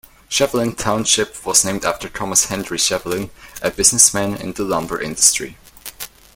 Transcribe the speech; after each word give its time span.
Shevlin 0.31 0.75
Township 0.75 1.45
was 1.45 1.63
named 1.63 1.85
after 1.85 2.09
Thomas 2.09 2.45
Henry 2.45 2.79
Shevlin, 2.79 3.29
a 3.61 3.69
businessman 3.69 4.35
in 4.35 4.53
the 4.53 4.63
lumber 4.63 4.99
industry. 4.99 5.57